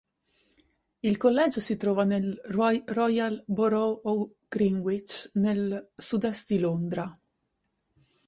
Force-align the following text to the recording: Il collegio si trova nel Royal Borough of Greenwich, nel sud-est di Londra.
Il 1.03 1.17
collegio 1.17 1.59
si 1.59 1.77
trova 1.77 2.05
nel 2.05 2.41
Royal 2.47 3.43
Borough 3.45 3.99
of 4.05 4.29
Greenwich, 4.49 5.29
nel 5.33 5.91
sud-est 5.95 6.49
di 6.51 6.57
Londra. 6.57 7.15